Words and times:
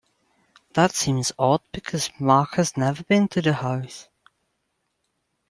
That 0.73 0.95
seems 0.95 1.31
odd 1.37 1.61
because 1.71 2.09
Mark 2.19 2.55
has 2.55 2.75
never 2.75 3.03
been 3.03 3.27
to 3.27 3.39
the 3.43 3.53
house. 3.53 4.07